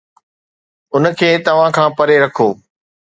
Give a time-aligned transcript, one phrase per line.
[0.95, 2.47] ان کي توهان کان پري رکو